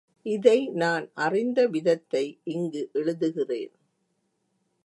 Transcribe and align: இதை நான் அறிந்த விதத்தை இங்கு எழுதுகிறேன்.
இதை 0.25 0.69
நான் 0.69 1.11
அறிந்த 1.13 1.67
விதத்தை 1.67 2.39
இங்கு 2.43 2.89
எழுதுகிறேன். 2.93 3.73